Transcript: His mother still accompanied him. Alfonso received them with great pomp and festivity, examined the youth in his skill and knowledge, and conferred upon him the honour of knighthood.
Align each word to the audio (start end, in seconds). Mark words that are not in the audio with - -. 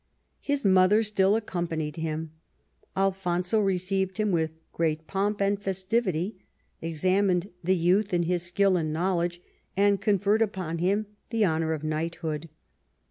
His 0.39 0.65
mother 0.65 1.03
still 1.03 1.35
accompanied 1.35 1.97
him. 1.97 2.31
Alfonso 2.97 3.59
received 3.59 4.17
them 4.17 4.31
with 4.31 4.49
great 4.73 5.05
pomp 5.05 5.39
and 5.39 5.61
festivity, 5.61 6.39
examined 6.81 7.51
the 7.63 7.75
youth 7.75 8.11
in 8.11 8.23
his 8.23 8.41
skill 8.41 8.77
and 8.77 8.91
knowledge, 8.91 9.43
and 9.77 10.01
conferred 10.01 10.41
upon 10.41 10.79
him 10.79 11.05
the 11.29 11.45
honour 11.45 11.71
of 11.73 11.83
knighthood. 11.83 12.49